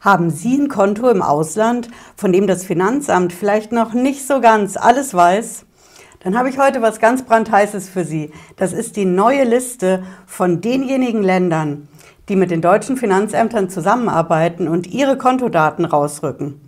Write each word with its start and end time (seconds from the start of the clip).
Haben 0.00 0.30
Sie 0.30 0.56
ein 0.56 0.68
Konto 0.68 1.08
im 1.08 1.22
Ausland, 1.22 1.88
von 2.16 2.32
dem 2.32 2.46
das 2.46 2.64
Finanzamt 2.64 3.32
vielleicht 3.32 3.72
noch 3.72 3.94
nicht 3.94 4.26
so 4.26 4.40
ganz 4.40 4.76
alles 4.76 5.12
weiß? 5.12 5.64
Dann 6.20 6.38
habe 6.38 6.48
ich 6.48 6.58
heute 6.58 6.82
was 6.82 7.00
ganz 7.00 7.22
brandheißes 7.22 7.88
für 7.88 8.04
Sie. 8.04 8.32
Das 8.56 8.72
ist 8.72 8.96
die 8.96 9.04
neue 9.04 9.44
Liste 9.44 10.04
von 10.26 10.60
denjenigen 10.60 11.22
Ländern, 11.22 11.88
die 12.28 12.36
mit 12.36 12.50
den 12.50 12.60
deutschen 12.60 12.96
Finanzämtern 12.96 13.70
zusammenarbeiten 13.70 14.68
und 14.68 14.86
ihre 14.86 15.18
Kontodaten 15.18 15.84
rausrücken. 15.84 16.60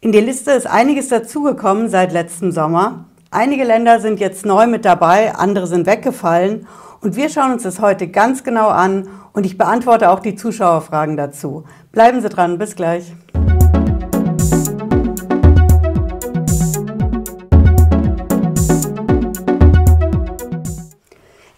In 0.00 0.10
die 0.10 0.20
Liste 0.20 0.50
ist 0.50 0.66
einiges 0.66 1.08
dazugekommen 1.08 1.88
seit 1.88 2.12
letztem 2.12 2.50
Sommer. 2.50 3.04
Einige 3.30 3.64
Länder 3.64 4.00
sind 4.00 4.18
jetzt 4.18 4.44
neu 4.44 4.66
mit 4.66 4.84
dabei, 4.84 5.36
andere 5.36 5.68
sind 5.68 5.86
weggefallen. 5.86 6.66
Und 7.00 7.16
wir 7.16 7.28
schauen 7.28 7.52
uns 7.52 7.62
das 7.62 7.80
heute 7.80 8.08
ganz 8.08 8.42
genau 8.42 8.68
an 8.68 9.08
und 9.32 9.46
ich 9.46 9.56
beantworte 9.56 10.10
auch 10.10 10.20
die 10.20 10.34
Zuschauerfragen 10.34 11.16
dazu. 11.16 11.64
Bleiben 11.92 12.20
Sie 12.20 12.28
dran, 12.28 12.56
bis 12.56 12.76
gleich. 12.76 13.12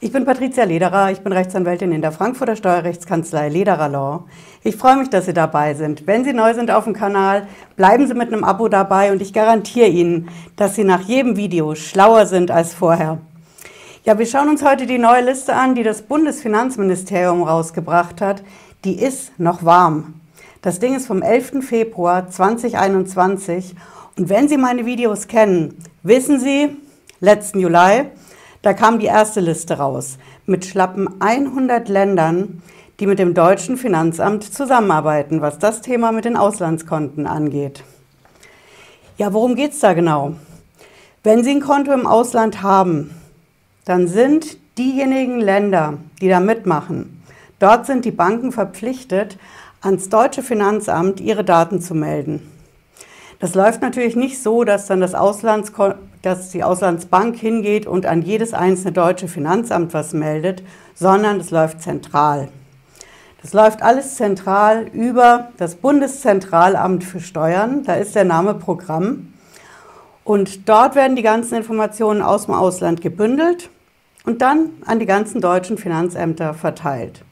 Ich 0.01 0.11
bin 0.11 0.25
Patricia 0.25 0.65
Lederer, 0.65 1.11
ich 1.11 1.21
bin 1.21 1.35
Rechtsanwältin 1.35 1.93
in 1.93 2.01
der 2.01 2.13
Frankfurter 2.13 2.57
Steuerrechtskanzlei 2.57 3.51
Lederer 3.51 3.91
Law. 3.91 4.25
Ich 4.65 4.77
freue 4.77 4.97
mich, 4.97 5.11
dass 5.11 5.27
Sie 5.27 5.35
dabei 5.35 5.75
sind. 5.75 6.07
Wenn 6.07 6.25
Sie 6.25 6.33
neu 6.33 6.55
sind 6.55 6.71
auf 6.71 6.85
dem 6.85 6.95
Kanal, 6.95 7.47
bleiben 7.77 8.07
Sie 8.07 8.15
mit 8.15 8.33
einem 8.33 8.43
Abo 8.43 8.69
dabei 8.69 9.13
und 9.13 9.21
ich 9.21 9.35
garantiere 9.35 9.89
Ihnen, 9.89 10.31
dass 10.57 10.77
Sie 10.77 10.85
nach 10.85 11.03
jedem 11.03 11.37
Video 11.37 11.75
schlauer 11.75 12.25
sind 12.25 12.51
als 12.51 12.73
vorher. 12.73 13.19
Ja, 14.05 14.19
wir 14.19 14.27
schauen 14.27 14.49
uns 14.49 14.65
heute 14.65 14.87
die 14.87 14.99
neue 14.99 15.25
Liste 15.25 15.55
an, 15.55 15.75
die 15.75 15.83
das 15.83 16.01
Bundesfinanzministerium 16.03 17.43
rausgebracht 17.43 18.23
hat. 18.23 18.43
Die 18.85 18.99
ist 18.99 19.39
noch 19.39 19.63
warm. 19.65 20.22
Das 20.63 20.79
Ding 20.79 20.95
ist 20.95 21.09
vom 21.09 21.23
11. 21.23 21.65
Februar 21.67 22.31
2021. 22.31 23.75
Und 24.17 24.29
wenn 24.29 24.49
Sie 24.49 24.57
meine 24.57 24.87
Videos 24.87 25.27
kennen, 25.27 25.77
wissen 26.05 26.39
Sie, 26.39 26.77
letzten 27.19 27.59
Juli, 27.59 28.05
da 28.63 28.73
kam 28.73 29.01
die 29.01 29.07
erste 29.07 29.41
Liste 29.41 29.79
raus 29.79 30.19
mit 30.47 30.65
schlappen 30.65 31.21
100 31.21 31.89
Ländern, 31.89 32.63
die 33.01 33.09
mit 33.09 33.19
dem 33.19 33.35
deutschen 33.35 33.77
Finanzamt 33.77 34.45
zusammenarbeiten, 34.45 35.41
was 35.41 35.59
das 35.59 35.81
Thema 35.81 36.13
mit 36.13 36.27
den 36.27 36.37
Auslandskonten 36.37 37.27
angeht. 37.27 37.83
Ja, 39.19 39.33
worum 39.33 39.57
geht 39.57 39.73
es 39.73 39.81
da 39.81 39.95
genau? 39.95 40.35
Wenn 41.25 41.43
Sie 41.43 41.51
ein 41.51 41.61
Konto 41.61 41.93
im 41.93 42.07
Ausland 42.07 42.63
haben, 42.63 43.11
dann 43.85 44.07
sind 44.07 44.59
diejenigen 44.79 45.41
Länder, 45.41 45.95
die 46.21 46.29
da 46.29 46.39
mitmachen, 46.39 47.21
dort 47.59 47.85
sind 47.87 48.05
die 48.05 48.13
Banken 48.13 48.53
verpflichtet, 48.53 49.39
ans 49.83 50.09
deutsche 50.09 50.43
Finanzamt 50.43 51.21
ihre 51.21 51.45
Daten 51.45 51.81
zu 51.81 51.95
melden. 51.95 52.49
Das 53.41 53.55
läuft 53.55 53.83
natürlich 53.83 54.15
nicht 54.15 54.41
so, 54.41 54.63
dass 54.63 54.87
dann 54.87 55.01
das 55.01 55.15
Auslands 55.15 55.73
dass 56.23 56.51
die 56.51 56.63
Auslandsbank 56.63 57.37
hingeht 57.37 57.89
und 57.89 58.07
an 58.07 58.23
jedes 58.23 58.55
einzelne 58.55 58.93
deutsche 58.93 59.27
Finanzamt 59.27 59.93
was 59.93 60.13
meldet, 60.13 60.63
sondern 60.95 61.41
es 61.41 61.51
läuft 61.51 61.83
zentral. 61.83 62.49
Das 63.43 63.53
läuft 63.53 63.83
alles 63.83 64.15
zentral 64.15 64.87
über 64.93 65.49
das 65.57 65.75
Bundeszentralamt 65.75 67.03
für 67.03 67.19
Steuern, 67.19 67.83
da 67.83 67.95
ist 67.95 68.15
der 68.15 68.25
Name 68.25 68.55
Programm. 68.55 69.33
Und 70.23 70.69
dort 70.69 70.95
werden 70.95 71.17
die 71.17 71.23
ganzen 71.23 71.57
Informationen 71.57 72.23
aus 72.23 72.47
dem 72.47 72.55
Ausland 72.55 73.01
gebündelt 73.01 73.69
und 74.25 74.41
dann 74.41 74.71
an 74.87 75.01
die 75.01 75.07
ganzen 75.07 75.41
deutschen 75.41 75.77
Finanzämter 75.77 76.55
verteilt. 76.55 77.25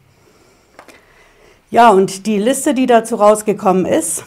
Ja, 1.70 1.90
und 1.90 2.26
die 2.26 2.38
Liste, 2.38 2.74
die 2.74 2.86
dazu 2.86 3.16
rausgekommen 3.16 3.86
ist, 3.86 4.24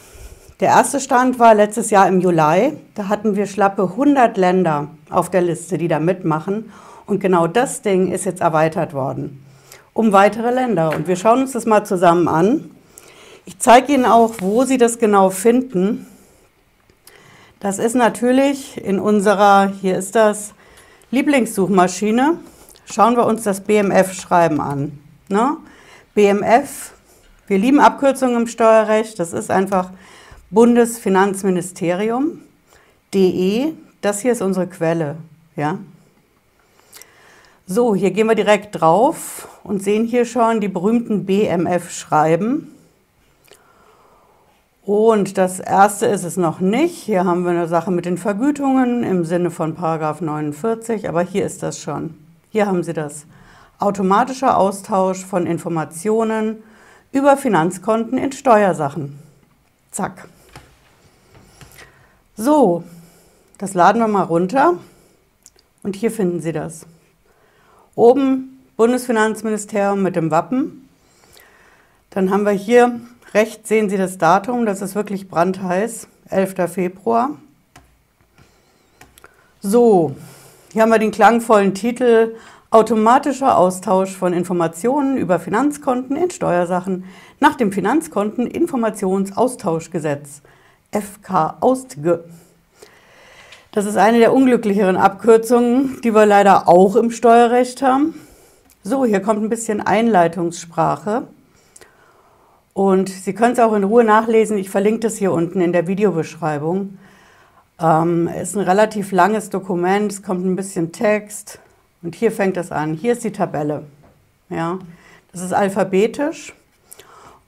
der 0.59 0.69
erste 0.69 0.99
Stand 0.99 1.39
war 1.39 1.53
letztes 1.53 1.89
Jahr 1.89 2.07
im 2.07 2.21
Juli. 2.21 2.77
Da 2.95 3.09
hatten 3.09 3.35
wir 3.35 3.47
schlappe 3.47 3.83
100 3.83 4.37
Länder 4.37 4.87
auf 5.09 5.29
der 5.29 5.41
Liste, 5.41 5.77
die 5.77 5.87
da 5.87 5.99
mitmachen. 5.99 6.71
Und 7.05 7.19
genau 7.19 7.47
das 7.47 7.81
Ding 7.81 8.11
ist 8.11 8.25
jetzt 8.25 8.41
erweitert 8.41 8.93
worden 8.93 9.43
um 9.93 10.11
weitere 10.11 10.51
Länder. 10.51 10.95
Und 10.95 11.07
wir 11.07 11.15
schauen 11.15 11.41
uns 11.41 11.51
das 11.53 11.65
mal 11.65 11.85
zusammen 11.85 12.27
an. 12.27 12.71
Ich 13.45 13.59
zeige 13.59 13.93
Ihnen 13.93 14.05
auch, 14.05 14.33
wo 14.39 14.65
Sie 14.65 14.77
das 14.77 14.99
genau 14.99 15.29
finden. 15.29 16.07
Das 17.59 17.79
ist 17.79 17.95
natürlich 17.95 18.83
in 18.83 18.99
unserer, 18.99 19.71
hier 19.81 19.97
ist 19.97 20.15
das, 20.15 20.53
Lieblingssuchmaschine. 21.11 22.37
Schauen 22.85 23.15
wir 23.15 23.25
uns 23.25 23.43
das 23.43 23.61
BMF-Schreiben 23.61 24.59
an. 24.59 24.99
Ne? 25.29 25.57
BMF, 26.15 26.93
wir 27.47 27.57
lieben 27.57 27.79
Abkürzungen 27.79 28.41
im 28.41 28.47
Steuerrecht, 28.47 29.19
das 29.19 29.33
ist 29.33 29.51
einfach 29.51 29.91
Bundesfinanzministerium. 30.49 32.39
DE, 33.13 33.73
das 34.01 34.21
hier 34.21 34.31
ist 34.31 34.41
unsere 34.41 34.67
Quelle. 34.67 35.17
Ja? 35.55 35.79
So, 37.65 37.95
hier 37.95 38.11
gehen 38.11 38.27
wir 38.27 38.35
direkt 38.35 38.79
drauf 38.79 39.47
und 39.63 39.81
sehen 39.81 40.05
hier 40.05 40.25
schon 40.25 40.61
die 40.61 40.67
berühmten 40.67 41.25
BMF-Schreiben. 41.25 42.69
Und 44.85 45.37
das 45.37 45.59
erste 45.61 46.07
ist 46.07 46.25
es 46.25 46.35
noch 46.35 46.59
nicht. 46.59 46.95
Hier 46.95 47.23
haben 47.23 47.45
wir 47.45 47.51
eine 47.51 47.69
Sache 47.69 47.89
mit 47.89 48.05
den 48.05 48.17
Vergütungen 48.17 49.03
im 49.03 49.23
Sinne 49.23 49.49
von 49.49 49.75
Paragraph 49.75 50.19
49, 50.19 51.07
aber 51.07 51.21
hier 51.21 51.45
ist 51.45 51.63
das 51.63 51.79
schon. 51.79 52.15
Hier 52.49 52.67
haben 52.67 52.83
Sie 52.83 52.93
das. 52.93 53.25
Automatischer 53.79 54.57
Austausch 54.57 55.25
von 55.25 55.47
Informationen 55.47 56.57
über 57.13 57.37
Finanzkonten 57.37 58.17
in 58.17 58.33
Steuersachen. 58.33 59.17
Zack. 59.91 60.27
So, 62.35 62.83
das 63.59 63.75
laden 63.75 64.01
wir 64.01 64.07
mal 64.07 64.23
runter 64.23 64.73
und 65.83 65.95
hier 65.95 66.11
finden 66.11 66.41
Sie 66.41 66.51
das. 66.51 66.87
Oben 67.95 68.65
Bundesfinanzministerium 68.75 70.01
mit 70.01 70.15
dem 70.15 70.31
Wappen. 70.31 70.89
Dann 72.09 72.31
haben 72.31 72.45
wir 72.45 72.51
hier 72.51 72.99
rechts 73.33 73.69
sehen 73.69 73.89
Sie 73.89 73.97
das 73.97 74.17
Datum, 74.17 74.65
das 74.65 74.81
ist 74.81 74.95
wirklich 74.95 75.29
brandheiß, 75.29 76.07
11. 76.29 76.71
Februar. 76.71 77.37
So, 79.61 80.15
hier 80.71 80.81
haben 80.81 80.89
wir 80.89 80.99
den 80.99 81.11
klangvollen 81.11 81.75
Titel 81.75 82.35
Automatischer 82.73 83.57
Austausch 83.59 84.17
von 84.17 84.33
Informationen 84.33 85.15
über 85.17 85.39
Finanzkonten 85.39 86.15
in 86.15 86.31
Steuersachen 86.31 87.03
nach 87.39 87.53
dem 87.53 87.71
Finanzkonteninformationsaustauschgesetz 87.71 90.41
FK 90.91 91.57
Austge. 91.59 92.23
Das 93.71 93.85
ist 93.85 93.95
eine 93.95 94.17
der 94.17 94.33
unglücklicheren 94.33 94.97
Abkürzungen, 94.97 96.01
die 96.03 96.15
wir 96.15 96.25
leider 96.25 96.67
auch 96.67 96.95
im 96.95 97.11
Steuerrecht 97.11 97.83
haben. 97.83 98.15
So, 98.81 99.05
hier 99.05 99.19
kommt 99.19 99.43
ein 99.43 99.49
bisschen 99.49 99.79
Einleitungssprache. 99.79 101.27
Und 102.73 103.07
Sie 103.07 103.33
können 103.33 103.53
es 103.53 103.59
auch 103.59 103.73
in 103.73 103.83
Ruhe 103.83 104.03
nachlesen. 104.03 104.57
Ich 104.57 104.71
verlinke 104.71 105.01
das 105.01 105.17
hier 105.17 105.31
unten 105.31 105.61
in 105.61 105.73
der 105.73 105.85
Videobeschreibung. 105.85 106.97
Ähm, 107.79 108.27
ist 108.29 108.55
ein 108.55 108.61
relativ 108.61 109.11
langes 109.11 109.51
Dokument, 109.51 110.11
es 110.11 110.23
kommt 110.23 110.43
ein 110.43 110.55
bisschen 110.55 110.91
Text. 110.91 111.59
Und 112.03 112.15
hier 112.15 112.31
fängt 112.31 112.57
es 112.57 112.71
an. 112.71 112.93
Hier 112.93 113.13
ist 113.13 113.23
die 113.23 113.31
Tabelle. 113.31 113.85
Ja, 114.49 114.77
das 115.31 115.41
ist 115.41 115.53
alphabetisch. 115.53 116.53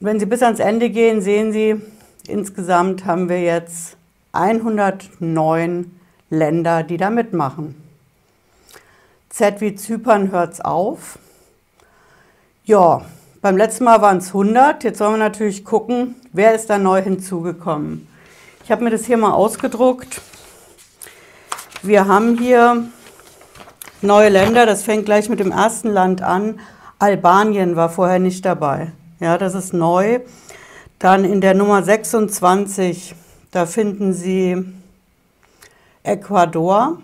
Und 0.00 0.06
wenn 0.06 0.18
Sie 0.18 0.26
bis 0.26 0.42
ans 0.42 0.60
Ende 0.60 0.90
gehen, 0.90 1.20
sehen 1.20 1.52
Sie, 1.52 1.80
insgesamt 2.26 3.04
haben 3.04 3.28
wir 3.28 3.40
jetzt 3.42 3.96
109 4.32 6.00
Länder, 6.30 6.82
die 6.82 6.96
da 6.96 7.10
mitmachen. 7.10 7.80
Z 9.28 9.60
wie 9.60 9.74
Zypern 9.74 10.30
hört 10.32 10.54
es 10.54 10.60
auf. 10.62 11.18
Ja, 12.64 13.04
beim 13.42 13.56
letzten 13.56 13.84
Mal 13.84 14.00
waren 14.00 14.18
es 14.18 14.28
100. 14.28 14.82
Jetzt 14.82 14.98
sollen 14.98 15.12
wir 15.12 15.18
natürlich 15.18 15.64
gucken, 15.64 16.16
wer 16.32 16.54
ist 16.54 16.68
da 16.70 16.78
neu 16.78 17.02
hinzugekommen. 17.02 18.08
Ich 18.64 18.70
habe 18.70 18.82
mir 18.82 18.90
das 18.90 19.04
hier 19.04 19.18
mal 19.18 19.32
ausgedruckt. 19.32 20.20
Wir 21.82 22.08
haben 22.08 22.38
hier 22.38 22.88
neue 24.06 24.30
Länder. 24.30 24.64
Das 24.64 24.82
fängt 24.82 25.04
gleich 25.04 25.28
mit 25.28 25.40
dem 25.40 25.52
ersten 25.52 25.88
Land 25.88 26.22
an. 26.22 26.60
Albanien 26.98 27.76
war 27.76 27.90
vorher 27.90 28.18
nicht 28.18 28.44
dabei. 28.44 28.92
Ja, 29.20 29.36
das 29.36 29.54
ist 29.54 29.74
neu. 29.74 30.20
Dann 30.98 31.24
in 31.24 31.42
der 31.42 31.52
Nummer 31.52 31.82
26, 31.82 33.14
da 33.50 33.66
finden 33.66 34.14
Sie 34.14 34.64
Ecuador. 36.02 36.98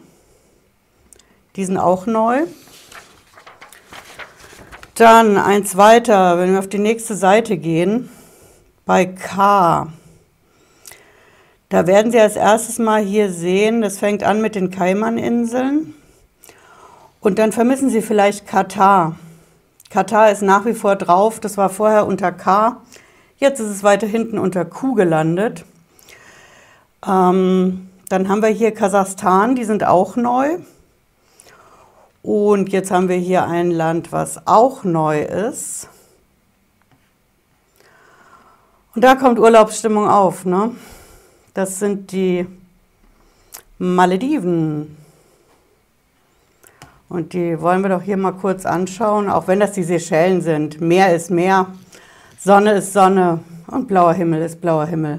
Die 1.56 1.64
sind 1.64 1.76
auch 1.76 2.06
neu. 2.06 2.46
Dann 4.94 5.37
eins 5.37 5.76
weiter, 5.76 6.38
wenn 6.38 6.52
wir 6.52 6.58
auf 6.58 6.69
die 6.69 6.78
nächste 6.78 7.14
Seite 7.14 7.58
gehen, 7.58 8.08
bei 8.87 9.06
K. 9.06 9.88
Da 11.69 11.87
werden 11.87 12.12
Sie 12.12 12.20
als 12.20 12.37
erstes 12.37 12.78
mal 12.78 13.02
hier 13.02 13.31
sehen, 13.31 13.82
das 13.82 13.98
fängt 13.98 14.22
an 14.22 14.40
mit 14.40 14.55
den 14.55 14.70
Kaimaninseln. 14.70 15.94
Und 17.22 17.38
dann 17.38 17.52
vermissen 17.52 17.88
Sie 17.88 18.02
vielleicht 18.02 18.46
Katar. 18.46 19.16
Katar 19.88 20.30
ist 20.30 20.42
nach 20.42 20.66
wie 20.66 20.74
vor 20.74 20.96
drauf, 20.96 21.40
das 21.40 21.56
war 21.56 21.70
vorher 21.70 22.06
unter 22.06 22.32
K, 22.32 22.82
Jetzt 23.42 23.58
ist 23.58 23.70
es 23.70 23.82
weiter 23.82 24.06
hinten 24.06 24.38
unter 24.38 24.64
Q 24.64 24.94
gelandet. 24.94 25.64
Ähm, 27.04 27.88
dann 28.08 28.28
haben 28.28 28.40
wir 28.40 28.50
hier 28.50 28.72
Kasachstan, 28.72 29.56
die 29.56 29.64
sind 29.64 29.82
auch 29.82 30.14
neu. 30.14 30.58
Und 32.22 32.70
jetzt 32.70 32.92
haben 32.92 33.08
wir 33.08 33.16
hier 33.16 33.44
ein 33.48 33.72
Land, 33.72 34.12
was 34.12 34.46
auch 34.46 34.84
neu 34.84 35.22
ist. 35.22 35.88
Und 38.94 39.02
da 39.02 39.16
kommt 39.16 39.40
Urlaubsstimmung 39.40 40.08
auf. 40.08 40.44
Ne? 40.44 40.70
Das 41.52 41.80
sind 41.80 42.12
die 42.12 42.46
Malediven. 43.78 45.01
Und 47.12 47.35
die 47.35 47.61
wollen 47.61 47.82
wir 47.82 47.91
doch 47.91 48.00
hier 48.00 48.17
mal 48.17 48.32
kurz 48.32 48.64
anschauen, 48.64 49.29
auch 49.29 49.47
wenn 49.47 49.61
das 49.61 49.73
die 49.73 49.82
Seychellen 49.82 50.41
sind. 50.41 50.81
Meer 50.81 51.14
ist 51.14 51.31
Meer, 51.31 51.67
Sonne 52.38 52.73
ist 52.73 52.94
Sonne 52.94 53.41
und 53.67 53.87
blauer 53.87 54.14
Himmel 54.14 54.41
ist 54.41 54.62
blauer 54.62 54.87
Himmel. 54.87 55.19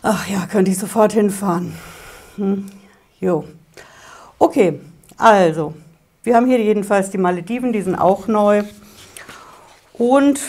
Ach 0.00 0.26
ja, 0.26 0.46
könnte 0.50 0.70
ich 0.70 0.78
sofort 0.78 1.12
hinfahren. 1.12 1.74
Hm. 2.36 2.70
Jo. 3.20 3.44
Okay, 4.38 4.80
also, 5.18 5.74
wir 6.22 6.36
haben 6.36 6.46
hier 6.46 6.62
jedenfalls 6.62 7.10
die 7.10 7.18
Malediven, 7.18 7.74
die 7.74 7.82
sind 7.82 7.94
auch 7.94 8.28
neu. 8.28 8.62
Und 9.92 10.40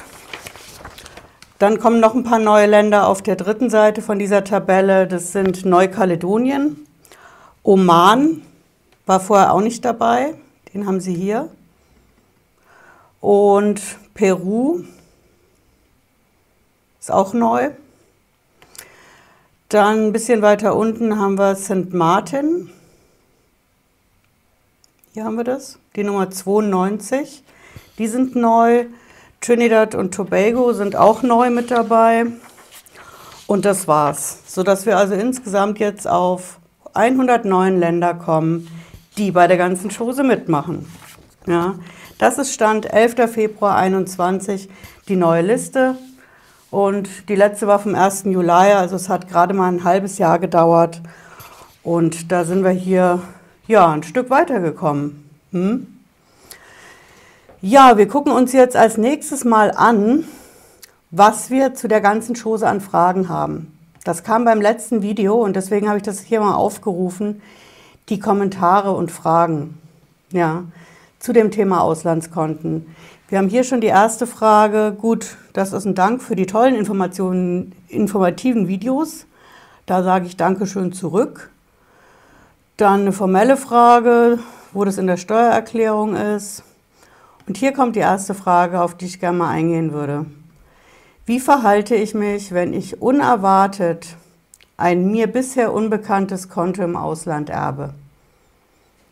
dann 1.58 1.80
kommen 1.82 2.00
noch 2.00 2.16
ein 2.16 2.24
paar 2.24 2.40
neue 2.40 2.68
Länder 2.68 3.08
auf 3.08 3.22
der 3.22 3.36
dritten 3.36 3.70
Seite 3.70 4.02
von 4.02 4.20
dieser 4.20 4.46
Tabelle. 4.46 5.06
Das 5.06 5.34
sind 5.34 5.66
Neukaledonien, 5.66 6.78
Oman, 7.62 8.44
war 9.10 9.20
vorher 9.20 9.54
auch 9.54 9.62
nicht 9.62 9.84
dabei, 9.86 10.36
den 10.72 10.86
haben 10.86 11.00
Sie 11.00 11.16
hier. 11.16 11.50
Und 13.20 13.82
Peru 14.14 14.84
ist 17.00 17.12
auch 17.12 17.34
neu. 17.34 17.72
Dann 19.68 20.10
ein 20.10 20.14
bisschen 20.14 20.44
weiter 20.44 20.76
unten 20.76 21.20
haben 21.20 21.40
wir 21.40 21.56
St. 21.56 21.92
Martin. 21.92 22.70
Hier 25.16 25.24
haben 25.24 25.38
wir 25.38 25.44
das, 25.44 25.80
die 25.96 26.04
Nummer 26.04 26.30
92. 26.30 27.44
Die 27.98 28.08
sind 28.08 28.36
neu. 28.36 28.86
Trinidad 29.42 29.96
und 29.96 30.14
Tobago 30.14 30.72
sind 30.74 30.96
auch 30.96 31.24
neu 31.24 31.50
mit 31.50 31.72
dabei. 31.72 32.28
Und 33.48 33.66
das 33.66 33.88
war's. 33.88 34.44
Sodass 34.46 34.86
wir 34.86 34.98
also 34.98 35.16
insgesamt 35.16 35.80
jetzt 35.80 36.08
auf 36.08 36.60
109 36.94 37.80
Länder 37.80 38.14
kommen, 38.14 38.68
die 39.20 39.32
bei 39.32 39.48
der 39.48 39.58
ganzen 39.58 39.92
Chose 39.92 40.24
mitmachen. 40.24 40.88
Ja, 41.46 41.76
das 42.18 42.38
ist 42.38 42.54
Stand 42.54 42.92
11. 42.92 43.32
Februar 43.32 43.76
2021, 43.78 44.70
die 45.08 45.16
neue 45.16 45.42
Liste. 45.42 45.96
Und 46.72 47.30
die 47.30 47.36
letzte 47.36 47.68
war 47.68 47.80
vom 47.80 47.96
1. 47.96 48.24
Juli, 48.26 48.50
also 48.50 48.96
es 48.96 49.10
hat 49.10 49.28
gerade 49.28 49.54
mal 49.54 49.72
ein 49.72 49.84
halbes 49.84 50.18
Jahr 50.20 50.40
gedauert. 50.40 51.02
Und 51.84 52.32
da 52.32 52.46
sind 52.46 52.64
wir 52.64 52.72
hier 52.72 53.22
ja, 53.68 53.92
ein 53.92 54.04
Stück 54.04 54.30
weitergekommen. 54.30 55.30
Hm? 55.52 55.88
Ja, 57.62 57.98
wir 57.98 58.08
gucken 58.08 58.32
uns 58.32 58.54
jetzt 58.54 58.78
als 58.78 58.98
nächstes 58.98 59.44
mal 59.44 59.72
an, 59.72 60.24
was 61.12 61.50
wir 61.50 61.74
zu 61.74 61.88
der 61.88 62.00
ganzen 62.00 62.36
Chose 62.36 62.68
an 62.68 62.80
Fragen 62.80 63.28
haben. 63.28 63.78
Das 64.06 64.24
kam 64.24 64.46
beim 64.46 64.62
letzten 64.62 65.02
Video 65.02 65.44
und 65.44 65.56
deswegen 65.56 65.88
habe 65.88 65.98
ich 65.98 66.04
das 66.04 66.22
hier 66.22 66.40
mal 66.40 66.56
aufgerufen 66.56 67.42
die 68.10 68.20
Kommentare 68.20 68.92
und 68.92 69.12
Fragen 69.12 69.78
ja, 70.32 70.64
zu 71.20 71.34
dem 71.34 71.52
Thema 71.52 71.82
Auslandskonten. 71.82 72.96
Wir 73.28 73.38
haben 73.38 73.50
hier 73.50 73.64
schon 73.64 73.82
die 73.82 73.88
erste 73.88 74.26
Frage. 74.26 74.96
Gut, 75.00 75.38
das 75.54 75.74
ist 75.74 75.86
ein 75.86 75.96
Dank 75.96 76.24
für 76.24 76.36
die 76.36 76.48
tollen 76.48 76.76
Informationen, 76.76 77.74
informativen 77.88 78.68
Videos. 78.68 79.26
Da 79.86 80.04
sage 80.04 80.26
ich 80.26 80.38
Dankeschön 80.38 80.94
zurück. 80.94 81.52
Dann 82.78 83.02
eine 83.02 83.12
formelle 83.12 83.58
Frage, 83.58 84.40
wo 84.74 84.84
das 84.86 84.98
in 84.98 85.08
der 85.08 85.18
Steuererklärung 85.18 86.16
ist. 86.16 86.64
Und 87.48 87.58
hier 87.58 87.74
kommt 87.74 87.96
die 87.96 88.00
erste 88.00 88.34
Frage, 88.34 88.82
auf 88.82 88.96
die 88.96 89.06
ich 89.06 89.20
gerne 89.20 89.38
mal 89.38 89.50
eingehen 89.50 89.94
würde. 89.94 90.26
Wie 91.26 91.40
verhalte 91.40 91.96
ich 91.96 92.16
mich, 92.16 92.52
wenn 92.52 92.74
ich 92.74 93.02
unerwartet 93.02 94.16
ein 94.80 95.12
mir 95.12 95.28
bisher 95.28 95.74
unbekanntes 95.74 96.48
Konto 96.48 96.82
im 96.84 96.96
Ausland 96.96 97.50
erbe. 97.50 97.94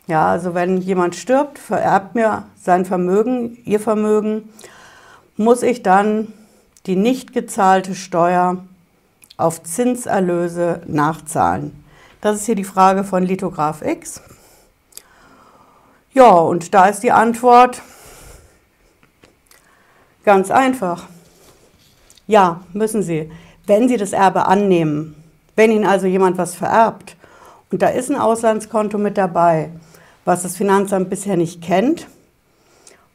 Ja, 0.07 0.29
also 0.29 0.53
wenn 0.53 0.77
jemand 0.77 1.15
stirbt, 1.15 1.59
vererbt 1.59 2.15
mir 2.15 2.45
sein 2.55 2.85
Vermögen, 2.85 3.57
ihr 3.65 3.81
Vermögen, 3.81 4.49
muss 5.35 5.63
ich 5.63 5.83
dann 5.83 6.33
die 6.85 6.95
nicht 6.95 7.33
gezahlte 7.33 7.93
Steuer 7.93 8.57
auf 9.35 9.61
Zinserlöse 9.63 10.81
nachzahlen. 10.87 11.83
Das 12.21 12.37
ist 12.37 12.45
hier 12.45 12.55
die 12.55 12.63
Frage 12.63 13.03
von 13.03 13.23
Lithograph 13.23 13.81
X. 13.81 14.21
Ja, 16.13 16.31
und 16.31 16.73
da 16.73 16.85
ist 16.87 17.03
die 17.03 17.11
Antwort 17.11 17.81
ganz 20.23 20.49
einfach. 20.49 21.03
Ja, 22.27 22.61
müssen 22.73 23.03
Sie, 23.03 23.29
wenn 23.65 23.89
Sie 23.89 23.97
das 23.97 24.13
Erbe 24.13 24.47
annehmen. 24.47 25.21
Wenn 25.57 25.71
Ihnen 25.71 25.85
also 25.85 26.07
jemand 26.07 26.37
was 26.37 26.55
vererbt 26.55 27.17
und 27.71 27.81
da 27.81 27.89
ist 27.89 28.09
ein 28.09 28.15
Auslandskonto 28.15 28.97
mit 28.97 29.17
dabei, 29.17 29.71
was 30.27 30.43
das 30.43 30.57
Finanzamt 30.57 31.09
bisher 31.09 31.37
nicht 31.37 31.61
kennt 31.61 32.05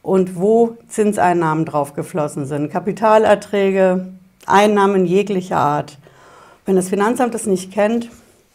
und 0.00 0.34
wo 0.36 0.78
Zinseinnahmen 0.88 1.66
drauf 1.66 1.92
geflossen 1.92 2.46
sind, 2.46 2.72
Kapitalerträge, 2.72 4.08
Einnahmen 4.46 5.04
jeglicher 5.04 5.58
Art. 5.58 5.98
Wenn 6.64 6.74
das 6.74 6.88
Finanzamt 6.88 7.34
das 7.34 7.44
nicht 7.44 7.70
kennt, 7.70 8.08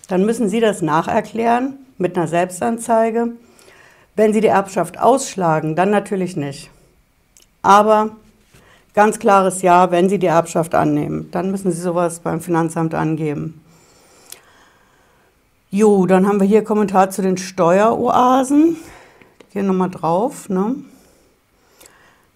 dann 0.07 0.25
müssen 0.25 0.49
Sie 0.49 0.59
das 0.59 0.81
nacherklären 0.81 1.75
mit 1.99 2.17
einer 2.17 2.27
Selbstanzeige. 2.27 3.33
Wenn 4.15 4.33
Sie 4.33 4.41
die 4.41 4.47
Erbschaft 4.47 4.97
ausschlagen, 4.97 5.75
dann 5.75 5.91
natürlich 5.91 6.35
nicht. 6.35 6.71
Aber 7.61 8.09
ganz 8.95 9.19
klares 9.19 9.61
Ja, 9.61 9.91
wenn 9.91 10.09
Sie 10.09 10.17
die 10.17 10.25
Erbschaft 10.25 10.73
annehmen, 10.73 11.29
dann 11.29 11.51
müssen 11.51 11.71
Sie 11.71 11.79
sowas 11.79 12.21
beim 12.21 12.41
Finanzamt 12.41 12.95
angeben. 12.95 13.61
Jo, 15.69 16.05
dann 16.05 16.25
haben 16.25 16.39
wir 16.39 16.47
hier 16.47 16.63
Kommentar 16.63 17.09
zu 17.09 17.21
den 17.21 17.35
Steueroasen. 17.35 18.77
Hier 19.49 19.63
nochmal 19.63 19.89
drauf. 19.89 20.47
Ne? 20.47 20.75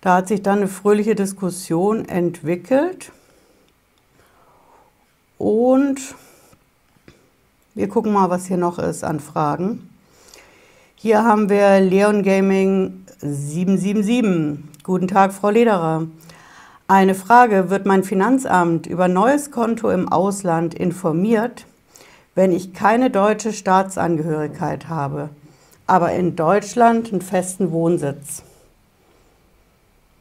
Da 0.02 0.18
hat 0.18 0.28
sich 0.28 0.42
dann 0.42 0.58
eine 0.58 0.68
fröhliche 0.68 1.16
Diskussion 1.16 2.04
entwickelt. 2.10 3.14
Und 5.38 6.14
wir 7.74 7.88
gucken 7.88 8.12
mal, 8.12 8.30
was 8.30 8.48
hier 8.48 8.58
noch 8.58 8.78
ist 8.80 9.06
an 9.06 9.22
Fragen. 9.22 9.90
Hier 10.96 11.24
haben 11.24 11.50
wir 11.50 11.80
Leon 11.80 12.24
Gaming 12.24 13.06
777. 13.22 14.84
Guten 14.84 15.08
Tag, 15.08 15.32
Frau 15.32 15.52
Lederer. 15.52 16.06
Eine 16.90 17.16
Frage, 17.16 17.70
wird 17.70 17.86
mein 17.86 18.04
Finanzamt 18.04 18.88
über 18.88 19.08
neues 19.08 19.52
Konto 19.52 19.90
im 19.90 20.10
Ausland 20.10 20.74
informiert? 20.74 21.66
Wenn 22.36 22.52
ich 22.52 22.74
keine 22.74 23.10
deutsche 23.10 23.54
Staatsangehörigkeit 23.54 24.88
habe, 24.88 25.30
aber 25.88 26.14
in 26.14 26.36
Deutschland 26.36 27.12
einen 27.12 27.22
festen 27.22 27.72
Wohnsitz? 27.72 28.44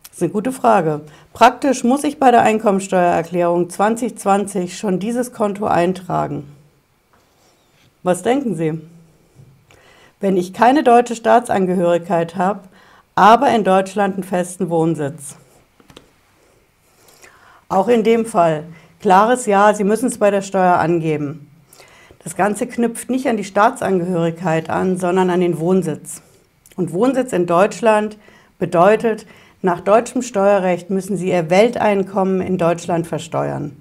Das 0.04 0.16
ist 0.16 0.22
eine 0.22 0.32
gute 0.32 0.52
Frage. 0.52 1.02
Praktisch 1.32 1.84
muss 1.84 2.04
ich 2.04 2.18
bei 2.18 2.30
der 2.30 2.42
Einkommensteuererklärung 2.42 3.70
2020 3.70 4.76
schon 4.76 4.98
dieses 4.98 5.32
Konto 5.32 5.66
eintragen. 5.66 6.50
Was 8.02 8.22
denken 8.22 8.56
Sie? 8.56 8.80
Wenn 10.18 10.36
ich 10.36 10.52
keine 10.52 10.82
deutsche 10.82 11.14
Staatsangehörigkeit 11.14 12.36
habe, 12.36 12.62
aber 13.14 13.50
in 13.50 13.64
Deutschland 13.64 14.14
einen 14.14 14.24
festen 14.24 14.70
Wohnsitz. 14.70 15.36
Auch 17.68 17.88
in 17.88 18.02
dem 18.02 18.26
Fall, 18.26 18.64
klares 19.00 19.46
Ja, 19.46 19.74
Sie 19.74 19.84
müssen 19.84 20.06
es 20.06 20.18
bei 20.18 20.30
der 20.30 20.42
Steuer 20.42 20.76
angeben. 20.76 21.49
Das 22.22 22.36
Ganze 22.36 22.66
knüpft 22.66 23.08
nicht 23.08 23.26
an 23.28 23.38
die 23.38 23.44
Staatsangehörigkeit 23.44 24.68
an, 24.68 24.98
sondern 24.98 25.30
an 25.30 25.40
den 25.40 25.58
Wohnsitz. 25.58 26.20
Und 26.76 26.92
Wohnsitz 26.92 27.32
in 27.32 27.46
Deutschland 27.46 28.18
bedeutet, 28.58 29.26
nach 29.62 29.80
deutschem 29.80 30.22
Steuerrecht 30.22 30.90
müssen 30.90 31.16
Sie 31.16 31.30
Ihr 31.30 31.50
Welteinkommen 31.50 32.40
in 32.40 32.58
Deutschland 32.58 33.06
versteuern. 33.06 33.76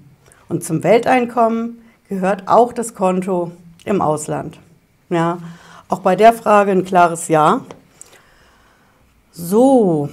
Und 0.48 0.64
zum 0.64 0.82
Welteinkommen 0.82 1.82
gehört 2.08 2.48
auch 2.48 2.72
das 2.72 2.94
Konto 2.94 3.52
im 3.84 4.02
Ausland. 4.02 4.58
Ja, 5.10 5.38
auch 5.88 6.00
bei 6.00 6.16
der 6.16 6.32
Frage 6.32 6.72
ein 6.72 6.84
klares 6.84 7.28
Ja. 7.28 7.60
So, 9.32 10.08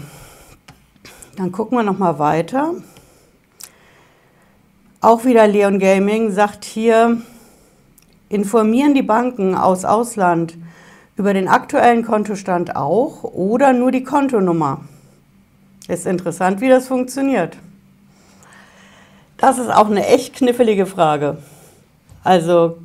dann 1.38 1.52
gucken 1.52 1.78
wir 1.78 1.84
noch 1.84 1.98
mal 1.98 2.20
weiter. 2.20 2.76
Auch 5.02 5.26
wieder 5.26 5.48
Leon 5.48 5.80
Gaming 5.80 6.32
sagt 6.32 6.66
hier, 6.66 7.22
Informieren 8.30 8.94
die 8.94 9.04
Banken 9.04 9.56
aus 9.56 9.86
Ausland 9.86 10.58
über 11.16 11.34
den 11.34 11.48
aktuellen 11.48 12.04
Kontostand 12.04 12.76
auch 12.76 13.24
oder 13.24 13.72
nur 13.72 13.92
die 13.92 14.04
Kontonummer? 14.04 14.82
Ist 15.88 16.06
interessant, 16.06 16.60
wie 16.60 16.68
das 16.68 16.88
funktioniert. 16.88 17.58
Das 19.38 19.58
ist 19.58 19.70
auch 19.70 19.90
eine 19.90 20.06
echt 20.06 20.36
knifflige 20.36 20.86
Frage. 20.86 21.38
Also 22.24 22.80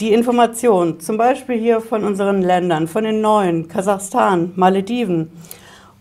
die 0.00 0.12
Information, 0.12 1.00
zum 1.00 1.16
Beispiel 1.16 1.58
hier 1.58 1.80
von 1.80 2.04
unseren 2.04 2.42
Ländern, 2.42 2.86
von 2.86 3.04
den 3.04 3.22
neuen, 3.22 3.68
Kasachstan, 3.68 4.52
Malediven 4.56 5.30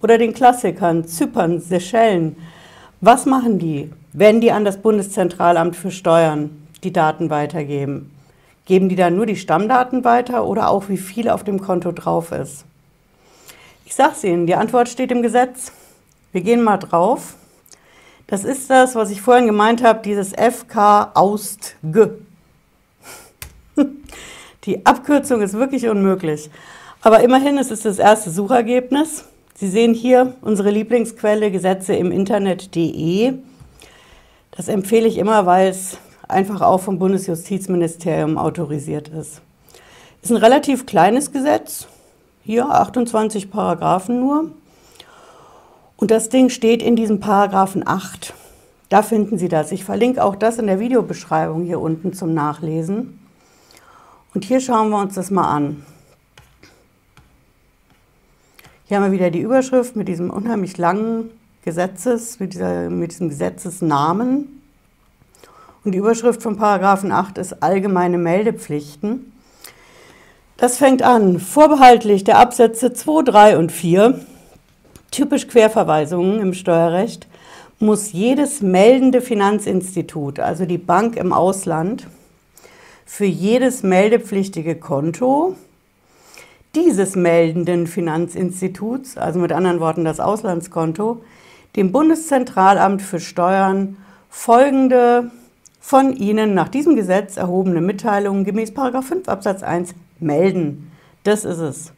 oder 0.01 0.17
den 0.17 0.33
Klassikern, 0.33 1.05
Zypern, 1.05 1.62
Seychellen, 1.62 2.36
was 3.00 3.25
machen 3.25 3.57
die, 3.57 3.89
wenn 4.12 4.41
die 4.41 4.51
an 4.51 4.65
das 4.65 4.81
Bundeszentralamt 4.81 5.77
für 5.77 5.91
Steuern 5.91 6.67
die 6.83 6.91
Daten 6.91 7.29
weitergeben? 7.29 8.12
Geben 8.72 8.88
die 8.88 8.96
dann 8.96 9.18
nur 9.18 9.25
die 9.25 9.36
Stammdaten 9.36 10.06
weiter 10.06 10.46
oder 10.46 10.70
auch 10.70 10.88
wie 10.88 10.96
viel 10.96 11.28
auf 11.28 11.44
dem 11.44 11.60
Konto 11.60 11.92
drauf 11.92 12.32
ist? 12.32 12.63
Ich 13.84 13.94
sage 13.94 14.13
es 14.16 14.24
Ihnen, 14.24 14.48
die 14.48 14.56
Antwort 14.56 14.88
steht 14.88 15.12
im 15.12 15.22
Gesetz. 15.22 15.74
Wir 16.32 16.40
gehen 16.40 16.63
mal 16.63 16.78
drauf. 16.78 17.34
Das 18.28 18.46
ist 18.46 18.70
das, 18.70 18.96
was 18.96 19.12
ich 19.12 19.22
vorhin 19.22 19.46
gemeint 19.46 19.84
habe, 19.84 20.00
dieses 20.01 20.32
FK 20.32 21.12
Austg. 21.16 21.75
Die 24.63 24.86
Abkürzung 24.86 25.42
ist 25.42 25.56
wirklich 25.56 25.90
unmöglich. 25.90 26.50
Aber 27.01 27.20
immerhin 27.24 27.58
ist 27.58 27.72
es 27.72 27.82
das 27.82 28.00
erste 28.00 28.32
Suchergebnis. 28.32 29.25
Sie 29.54 29.68
sehen 29.68 29.94
hier 29.94 30.38
unsere 30.40 30.72
Lieblingsquelle 30.72 31.51
Gesetze 31.51 31.94
im 31.96 32.10
Internet.de. 32.10 33.34
Das 34.51 34.70
empfehle 34.70 35.10
ich 35.10 35.18
immer, 35.18 35.46
weil 35.46 35.68
es 35.68 35.98
einfach 36.32 36.62
auch 36.62 36.80
vom 36.80 37.00
Bundesjustizministerium 37.00 38.38
autorisiert 38.38 39.10
ist. 39.10 39.42
Ist 40.22 40.32
ein 40.32 40.38
relativ 40.38 40.86
kleines 40.86 41.32
Gesetz, 41.32 41.88
hier 42.44 42.70
28 42.70 43.52
Paragraphen 43.52 44.20
nur. 44.20 44.52
Und 45.98 46.12
das 46.12 46.30
Ding 46.30 46.50
steht 46.50 46.82
in 46.82 46.96
diesem 46.96 47.20
Paragraphen 47.20 47.88
8. 47.88 48.34
Da 48.90 49.04
finden 49.04 49.38
Sie 49.38 49.48
das. 49.48 49.72
Ich 49.72 49.84
verlinke 49.84 50.24
auch 50.24 50.36
das 50.36 50.58
in 50.58 50.68
der 50.68 50.80
Videobeschreibung 50.80 51.64
hier 51.64 51.80
unten 51.80 52.14
zum 52.14 52.34
Nachlesen. 52.34 53.20
Und 54.34 54.46
hier 54.46 54.60
schauen 54.60 54.90
wir 54.90 55.00
uns 55.00 55.16
das 55.16 55.32
mal 55.32 55.50
an. 55.50 55.86
Hier 58.86 58.98
haben 58.98 59.06
wir 59.06 59.12
wieder 59.12 59.32
die 59.32 59.40
Überschrift 59.40 59.96
mit 59.96 60.08
diesem 60.08 60.30
unheimlich 60.30 60.78
langen 60.78 61.30
Gesetzes, 61.64 62.40
mit, 62.40 62.54
dieser, 62.54 62.90
mit 62.90 63.12
diesem 63.12 63.30
Gesetzesnamen. 63.30 64.61
Und 65.84 65.94
die 65.94 65.98
Überschrift 65.98 66.44
von 66.44 66.58
Paragraphen 66.58 67.12
8 67.12 67.40
ist 67.40 67.64
allgemeine 67.64 68.20
Meldepflichten. 68.20 69.32
Das 70.58 70.78
fängt 70.78 71.02
an, 71.02 71.40
vorbehaltlich 71.40 72.24
der 72.24 72.38
Absätze 72.38 72.94
2, 72.94 73.24
3 73.24 73.58
und 73.58 73.72
4, 73.72 74.20
typisch 75.10 75.48
Querverweisungen 75.48 76.40
im 76.40 76.54
Steuerrecht, 76.54 77.28
muss 77.80 78.12
jedes 78.12 78.62
meldende 78.62 79.22
Finanzinstitut, 79.22 80.40
also 80.40 80.66
die 80.66 80.78
Bank 80.78 81.16
im 81.18 81.34
Ausland, 81.34 82.06
für 83.08 83.26
jedes 83.26 83.82
meldepflichtige 83.82 84.76
Konto 84.76 85.56
dieses 86.76 87.16
meldenden 87.16 87.88
Finanzinstituts, 87.88 89.18
also 89.18 89.40
mit 89.40 89.52
anderen 89.52 89.80
Worten 89.80 90.06
das 90.06 90.20
Auslandskonto, 90.20 91.24
dem 91.76 91.92
Bundeszentralamt 91.92 93.02
für 93.02 93.20
Steuern 93.20 93.98
folgende 94.30 95.32
von 95.82 96.16
Ihnen 96.16 96.54
nach 96.54 96.70
diesem 96.70 96.96
Gesetz 96.96 97.36
erhobene 97.36 97.82
Mitteilungen 97.82 98.46
gemäß 98.46 98.72
5 98.72 99.28
Absatz 99.28 99.64
1 99.64 99.94
melden. 100.20 100.92
Das 101.24 101.44
ist 101.44 101.58
es. 101.58 101.92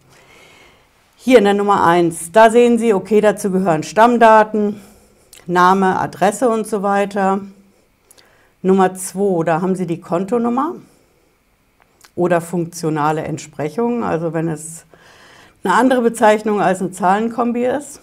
Hier 1.17 1.37
in 1.37 1.43
der 1.43 1.53
Nummer 1.53 1.85
1, 1.85 2.31
da 2.31 2.49
sehen 2.49 2.79
Sie, 2.79 2.93
okay, 2.93 3.21
dazu 3.21 3.51
gehören 3.51 3.83
Stammdaten, 3.83 4.81
Name, 5.45 5.99
Adresse 5.99 6.49
und 6.49 6.65
so 6.65 6.81
weiter. 6.81 7.41
Nummer 8.61 8.95
2, 8.95 9.43
da 9.43 9.61
haben 9.61 9.75
Sie 9.75 9.85
die 9.85 10.01
Kontonummer 10.01 10.75
oder 12.15 12.41
funktionale 12.41 13.23
Entsprechung, 13.23 14.03
also 14.03 14.33
wenn 14.33 14.47
es 14.47 14.85
eine 15.63 15.73
andere 15.75 16.01
Bezeichnung 16.01 16.61
als 16.61 16.81
eine 16.81 16.91
Zahlenkombi 16.91 17.65
ist. 17.65 18.01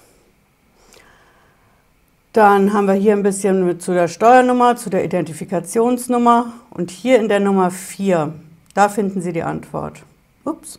Dann 2.32 2.72
haben 2.72 2.86
wir 2.86 2.94
hier 2.94 3.14
ein 3.14 3.24
bisschen 3.24 3.80
zu 3.80 3.92
der 3.92 4.06
Steuernummer, 4.06 4.76
zu 4.76 4.88
der 4.88 5.04
Identifikationsnummer 5.04 6.52
und 6.70 6.92
hier 6.92 7.18
in 7.18 7.28
der 7.28 7.40
Nummer 7.40 7.72
4, 7.72 8.32
da 8.72 8.88
finden 8.88 9.20
Sie 9.20 9.32
die 9.32 9.42
Antwort. 9.42 10.04
Ups. 10.44 10.78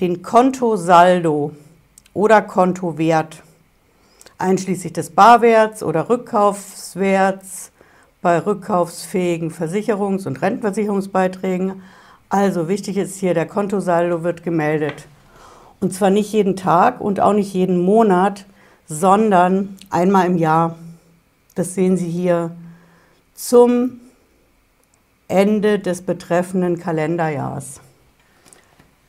Den 0.00 0.22
Kontosaldo 0.22 1.52
oder 2.14 2.40
Kontowert, 2.40 3.42
einschließlich 4.38 4.94
des 4.94 5.10
Barwerts 5.10 5.82
oder 5.82 6.08
Rückkaufswerts, 6.08 7.70
bei 8.22 8.38
rückkaufsfähigen 8.38 9.50
Versicherungs- 9.50 10.26
und 10.26 10.40
Rentenversicherungsbeiträgen. 10.40 11.82
Also 12.30 12.68
wichtig 12.68 12.96
ist 12.96 13.18
hier, 13.18 13.34
der 13.34 13.46
Kontosaldo 13.46 14.22
wird 14.22 14.42
gemeldet. 14.42 15.06
Und 15.80 15.92
zwar 15.92 16.08
nicht 16.08 16.32
jeden 16.32 16.56
Tag 16.56 17.02
und 17.02 17.20
auch 17.20 17.34
nicht 17.34 17.52
jeden 17.52 17.78
Monat, 17.78 18.46
sondern 18.86 19.76
einmal 19.90 20.26
im 20.26 20.36
Jahr. 20.36 20.76
Das 21.54 21.74
sehen 21.74 21.96
Sie 21.96 22.08
hier 22.08 22.50
zum 23.34 24.00
Ende 25.28 25.78
des 25.78 26.02
betreffenden 26.02 26.78
Kalenderjahrs. 26.78 27.80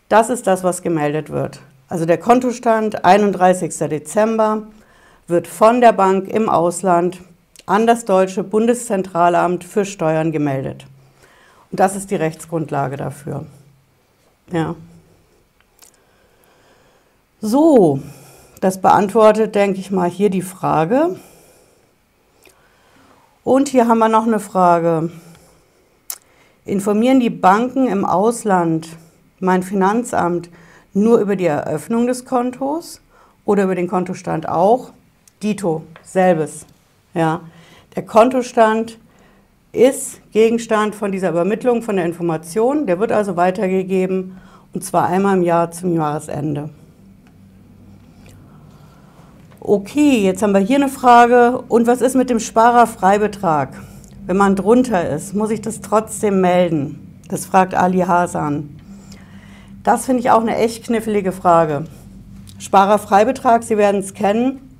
Das 0.09 0.29
ist 0.29 0.47
das, 0.47 0.63
was 0.63 0.81
gemeldet 0.81 1.29
wird. 1.29 1.59
Also 1.87 2.05
der 2.05 2.17
Kontostand 2.17 3.05
31. 3.05 3.77
Dezember 3.89 4.63
wird 5.27 5.47
von 5.47 5.81
der 5.81 5.91
Bank 5.91 6.27
im 6.27 6.49
Ausland 6.49 7.19
an 7.65 7.87
das 7.87 8.05
deutsche 8.05 8.43
Bundeszentralamt 8.43 9.63
für 9.63 9.85
Steuern 9.85 10.31
gemeldet. 10.31 10.85
Und 11.71 11.79
das 11.79 11.95
ist 11.95 12.11
die 12.11 12.15
Rechtsgrundlage 12.15 12.95
dafür. 12.95 13.45
Ja. 14.51 14.75
So, 17.41 17.99
das 18.65 18.81
beantwortet, 18.81 19.53
denke 19.53 19.79
ich 19.79 19.91
mal, 19.91 20.09
hier 20.09 20.31
die 20.31 20.41
Frage. 20.41 21.17
Und 23.43 23.69
hier 23.69 23.87
haben 23.87 23.99
wir 23.99 24.09
noch 24.09 24.25
eine 24.25 24.39
Frage. 24.39 25.11
Informieren 26.65 27.19
die 27.19 27.29
Banken 27.29 27.87
im 27.87 28.05
Ausland 28.05 28.87
mein 29.39 29.61
Finanzamt 29.61 30.49
nur 30.95 31.19
über 31.19 31.35
die 31.35 31.45
Eröffnung 31.45 32.07
des 32.07 32.25
Kontos 32.25 33.01
oder 33.45 33.65
über 33.65 33.75
den 33.75 33.87
Kontostand 33.87 34.49
auch? 34.49 34.89
Dito, 35.43 35.83
selbes. 36.01 36.65
Ja. 37.13 37.41
Der 37.95 38.03
Kontostand 38.03 38.97
ist 39.73 40.21
Gegenstand 40.31 40.95
von 40.95 41.11
dieser 41.11 41.29
Übermittlung 41.29 41.83
von 41.83 41.97
der 41.97 42.05
Information. 42.05 42.87
Der 42.87 42.99
wird 42.99 43.11
also 43.11 43.35
weitergegeben 43.35 44.37
und 44.73 44.83
zwar 44.83 45.05
einmal 45.05 45.37
im 45.37 45.43
Jahr 45.43 45.69
zum 45.69 45.93
Jahresende. 45.93 46.71
Okay, 49.67 50.19
jetzt 50.19 50.43
haben 50.43 50.53
wir 50.53 50.59
hier 50.59 50.75
eine 50.75 50.89
Frage. 50.89 51.63
Und 51.69 51.87
was 51.87 52.01
ist 52.01 52.15
mit 52.15 52.29
dem 52.29 52.39
Sparerfreibetrag? 52.39 53.69
Wenn 54.27 54.37
man 54.37 54.55
drunter 54.55 55.09
ist, 55.09 55.33
muss 55.33 55.49
ich 55.49 55.59
das 55.59 55.81
trotzdem 55.81 56.39
melden? 56.39 57.19
Das 57.29 57.47
fragt 57.47 57.73
Ali 57.73 58.01
Hasan. 58.01 58.79
Das 59.81 60.05
finde 60.05 60.19
ich 60.19 60.29
auch 60.29 60.41
eine 60.41 60.55
echt 60.55 60.85
knifflige 60.85 61.31
Frage. 61.31 61.85
Sparerfreibetrag, 62.59 63.63
Sie 63.63 63.75
werden 63.75 64.01
es 64.01 64.13
kennen. 64.13 64.77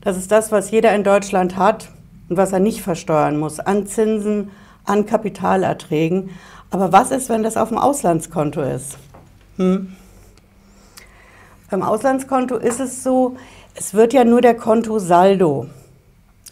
Das 0.00 0.16
ist 0.16 0.30
das, 0.30 0.52
was 0.52 0.70
jeder 0.70 0.94
in 0.94 1.02
Deutschland 1.02 1.56
hat 1.56 1.88
und 2.28 2.36
was 2.36 2.52
er 2.52 2.60
nicht 2.60 2.82
versteuern 2.82 3.36
muss, 3.36 3.58
an 3.58 3.88
Zinsen, 3.88 4.52
an 4.84 5.06
Kapitalerträgen. 5.06 6.30
Aber 6.70 6.92
was 6.92 7.10
ist, 7.10 7.30
wenn 7.30 7.42
das 7.42 7.56
auf 7.56 7.70
dem 7.70 7.78
Auslandskonto 7.78 8.62
ist? 8.62 8.96
Hm? 9.56 9.96
Beim 11.68 11.82
Auslandskonto 11.82 12.56
ist 12.56 12.78
es 12.78 13.02
so, 13.04 13.36
es 13.74 13.94
wird 13.94 14.12
ja 14.12 14.24
nur 14.24 14.40
der 14.40 14.54
Kontosaldo 14.54 15.66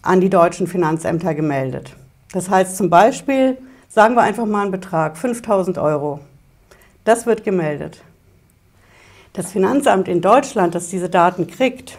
an 0.02 0.20
die 0.20 0.30
deutschen 0.30 0.66
Finanzämter 0.66 1.34
gemeldet. 1.34 1.94
Das 2.32 2.48
heißt 2.48 2.76
zum 2.76 2.90
Beispiel, 2.90 3.58
sagen 3.88 4.14
wir 4.14 4.22
einfach 4.22 4.46
mal 4.46 4.62
einen 4.62 4.70
Betrag, 4.70 5.16
5000 5.16 5.78
Euro. 5.78 6.20
Das 7.04 7.26
wird 7.26 7.44
gemeldet. 7.44 8.02
Das 9.32 9.52
Finanzamt 9.52 10.08
in 10.08 10.20
Deutschland, 10.20 10.74
das 10.74 10.88
diese 10.88 11.08
Daten 11.08 11.46
kriegt, 11.46 11.98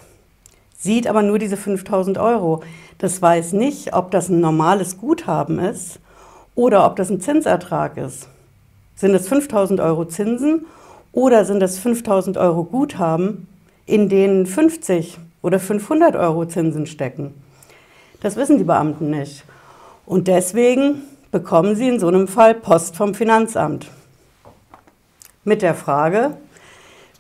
sieht 0.78 1.08
aber 1.08 1.22
nur 1.22 1.40
diese 1.40 1.58
5000 1.58 2.18
Euro. 2.18 2.64
Das 2.98 3.22
weiß 3.22 3.54
nicht, 3.54 3.94
ob 3.94 4.12
das 4.12 4.30
ein 4.30 4.40
normales 4.40 4.98
Guthaben 4.98 5.60
ist 5.60 6.00
oder 6.56 6.86
ob 6.86 6.96
das 6.96 7.10
ein 7.10 7.22
Zinsertrag 7.22 7.98
ist. 7.98 8.28
Sind 8.96 9.14
es 9.14 9.28
5000 9.28 9.80
Euro 9.80 10.06
Zinsen 10.06 10.66
oder 11.12 11.46
sind 11.46 11.64
es 11.64 11.80
5000 11.80 12.38
Euro 12.38 12.64
Guthaben, 12.64 13.48
in 13.90 14.08
denen 14.08 14.46
50 14.46 15.18
oder 15.42 15.60
500 15.60 16.16
Euro 16.16 16.46
Zinsen 16.46 16.86
stecken? 16.86 17.34
Das 18.22 18.36
wissen 18.36 18.58
die 18.58 18.64
Beamten 18.64 19.10
nicht. 19.10 19.44
Und 20.06 20.28
deswegen 20.28 21.04
bekommen 21.32 21.76
sie 21.76 21.88
in 21.88 22.00
so 22.00 22.08
einem 22.08 22.28
Fall 22.28 22.54
Post 22.54 22.96
vom 22.96 23.16
Finanzamt. 23.16 23.88
Mit 25.44 25.62
der 25.62 25.74
Frage, 25.74 26.38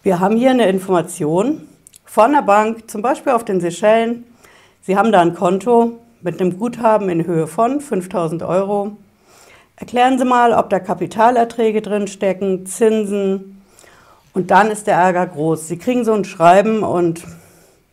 wir 0.03 0.19
haben 0.19 0.35
hier 0.35 0.51
eine 0.51 0.67
Information, 0.69 1.67
von 2.05 2.31
der 2.31 2.41
Bank, 2.41 2.89
zum 2.89 3.03
Beispiel 3.03 3.33
auf 3.33 3.45
den 3.45 3.61
Seychellen. 3.61 4.23
Sie 4.81 4.97
haben 4.97 5.11
da 5.11 5.21
ein 5.21 5.35
Konto 5.35 5.99
mit 6.21 6.41
einem 6.41 6.57
Guthaben 6.57 7.07
in 7.07 7.25
Höhe 7.25 7.45
von 7.45 7.81
5000 7.81 8.41
Euro. 8.41 8.97
Erklären 9.75 10.17
Sie 10.17 10.25
mal, 10.25 10.53
ob 10.53 10.71
da 10.71 10.79
Kapitalerträge 10.79 11.83
drin 11.83 12.07
stecken, 12.07 12.65
Zinsen. 12.65 13.58
Und 14.33 14.51
dann 14.51 14.71
ist 14.71 14.87
der 14.87 14.95
Ärger 14.95 15.25
groß. 15.27 15.67
Sie 15.67 15.77
kriegen 15.77 16.05
so 16.05 16.13
ein 16.13 16.25
Schreiben 16.25 16.83
und 16.83 17.23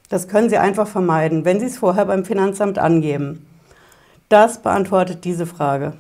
das 0.09 0.28
können 0.28 0.49
Sie 0.49 0.59
einfach 0.59 0.87
vermeiden, 0.87 1.45
wenn 1.45 1.59
Sie 1.61 1.66
es 1.66 1.78
vorher 1.78 2.05
beim 2.05 2.25
Finanzamt 2.25 2.78
angeben. 2.78 3.47
Das 4.28 4.59
beantwortet 4.59 5.25
diese 5.25 5.47
Frage. 5.47 5.95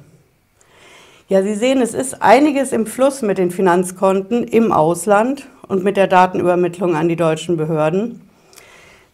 Ja, 1.28 1.42
Sie 1.42 1.54
sehen, 1.54 1.80
es 1.80 1.94
ist 1.94 2.22
einiges 2.22 2.72
im 2.72 2.86
Fluss 2.86 3.22
mit 3.22 3.38
den 3.38 3.50
Finanzkonten 3.50 4.44
im 4.44 4.70
Ausland 4.70 5.48
und 5.66 5.82
mit 5.82 5.96
der 5.96 6.06
Datenübermittlung 6.06 6.94
an 6.94 7.08
die 7.08 7.16
deutschen 7.16 7.56
Behörden. 7.56 8.20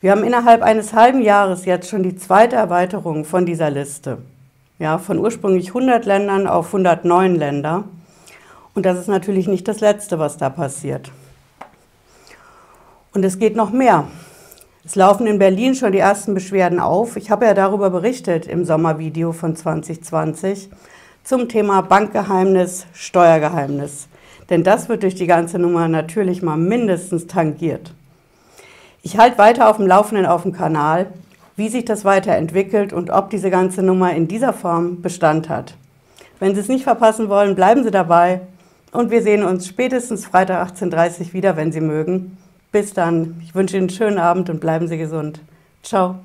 Wir 0.02 0.10
haben 0.10 0.24
innerhalb 0.24 0.62
eines 0.62 0.92
halben 0.92 1.22
Jahres 1.22 1.64
jetzt 1.64 1.88
schon 1.88 2.02
die 2.02 2.16
zweite 2.16 2.56
Erweiterung 2.56 3.24
von 3.24 3.46
dieser 3.46 3.70
Liste. 3.70 4.18
Ja, 4.78 4.98
von 4.98 5.18
ursprünglich 5.18 5.68
100 5.68 6.04
Ländern 6.04 6.46
auf 6.48 6.66
109 6.66 7.36
Länder. 7.36 7.84
Und 8.74 8.86
das 8.86 8.98
ist 8.98 9.08
natürlich 9.08 9.48
nicht 9.48 9.68
das 9.68 9.80
Letzte, 9.80 10.18
was 10.18 10.38
da 10.38 10.48
passiert. 10.48 11.10
Und 13.12 13.24
es 13.24 13.38
geht 13.38 13.56
noch 13.56 13.70
mehr. 13.70 14.08
Es 14.84 14.96
laufen 14.96 15.26
in 15.26 15.38
Berlin 15.38 15.74
schon 15.74 15.92
die 15.92 15.98
ersten 15.98 16.34
Beschwerden 16.34 16.80
auf. 16.80 17.16
Ich 17.16 17.30
habe 17.30 17.44
ja 17.44 17.54
darüber 17.54 17.90
berichtet 17.90 18.46
im 18.46 18.64
Sommervideo 18.64 19.32
von 19.32 19.54
2020 19.54 20.70
zum 21.22 21.48
Thema 21.48 21.82
Bankgeheimnis, 21.82 22.86
Steuergeheimnis. 22.94 24.08
Denn 24.50 24.64
das 24.64 24.88
wird 24.88 25.02
durch 25.02 25.14
die 25.14 25.26
ganze 25.26 25.58
Nummer 25.58 25.86
natürlich 25.86 26.42
mal 26.42 26.56
mindestens 26.56 27.26
tangiert. 27.26 27.94
Ich 29.02 29.18
halte 29.18 29.38
weiter 29.38 29.68
auf 29.68 29.76
dem 29.76 29.86
Laufenden 29.86 30.26
auf 30.26 30.42
dem 30.42 30.52
Kanal, 30.52 31.12
wie 31.56 31.68
sich 31.68 31.84
das 31.84 32.04
weiterentwickelt 32.04 32.92
und 32.92 33.10
ob 33.10 33.30
diese 33.30 33.50
ganze 33.50 33.82
Nummer 33.82 34.14
in 34.14 34.26
dieser 34.26 34.52
Form 34.52 35.02
Bestand 35.02 35.48
hat. 35.48 35.74
Wenn 36.40 36.54
Sie 36.54 36.60
es 36.60 36.68
nicht 36.68 36.84
verpassen 36.84 37.28
wollen, 37.28 37.54
bleiben 37.54 37.84
Sie 37.84 37.90
dabei 37.90 38.40
und 38.92 39.10
wir 39.10 39.22
sehen 39.22 39.42
uns 39.42 39.66
spätestens 39.66 40.26
Freitag 40.26 40.70
18.30 40.70 41.20
Uhr 41.20 41.32
wieder, 41.32 41.56
wenn 41.56 41.72
Sie 41.72 41.80
mögen. 41.80 42.38
Bis 42.70 42.94
dann. 42.94 43.40
Ich 43.42 43.54
wünsche 43.54 43.76
Ihnen 43.76 43.88
einen 43.88 43.96
schönen 43.96 44.18
Abend 44.18 44.48
und 44.48 44.60
bleiben 44.60 44.86
Sie 44.86 44.98
gesund. 44.98 45.40
Ciao. 45.82 46.20